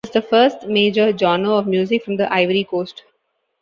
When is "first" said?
0.23-0.65